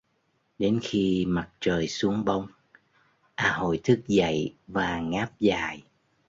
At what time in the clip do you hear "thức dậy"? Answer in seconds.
3.83-4.55